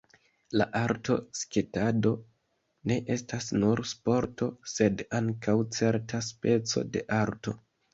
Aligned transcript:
La 0.61 0.65
arta 0.79 1.17
sketado 1.39 2.15
ne 2.93 2.99
estas 3.19 3.53
nur 3.61 3.85
sporto, 3.95 4.51
sed 4.75 5.09
ankaŭ 5.23 5.61
certa 5.81 6.27
speco 6.35 6.91
de 6.99 7.11
arto. 7.25 7.61